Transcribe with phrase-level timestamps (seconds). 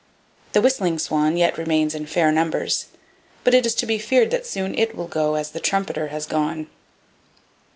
[0.53, 2.87] The whistling swan yet remains in fair numbers,
[3.43, 6.25] but it is to be feared that soon it will go as the trumpeter has
[6.25, 6.65] gone.